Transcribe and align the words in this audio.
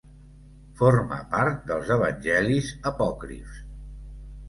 Forma 0.79 1.19
part 1.35 1.69
dels 1.73 1.93
Evangelis 1.99 2.75
apòcrifs. 2.95 3.65